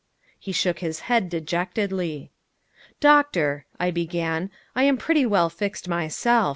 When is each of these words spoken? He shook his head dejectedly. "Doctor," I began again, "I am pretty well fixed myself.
He 0.39 0.51
shook 0.51 0.79
his 0.79 1.01
head 1.01 1.29
dejectedly. 1.29 2.31
"Doctor," 2.99 3.67
I 3.79 3.91
began 3.91 4.45
again, 4.45 4.51
"I 4.75 4.83
am 4.85 4.97
pretty 4.97 5.27
well 5.27 5.51
fixed 5.51 5.87
myself. 5.87 6.49